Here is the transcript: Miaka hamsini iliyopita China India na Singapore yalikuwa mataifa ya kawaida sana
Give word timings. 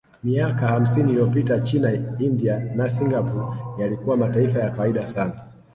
Miaka 0.23 0.67
hamsini 0.67 1.11
iliyopita 1.11 1.59
China 1.59 1.93
India 2.19 2.59
na 2.75 2.89
Singapore 2.89 3.57
yalikuwa 3.77 4.17
mataifa 4.17 4.59
ya 4.59 4.69
kawaida 4.71 5.07
sana 5.07 5.41